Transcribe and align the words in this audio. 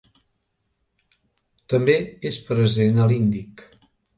També 1.75 1.99
és 2.31 2.41
present 2.51 2.99
a 3.05 3.07
l'Índic. 3.13 3.67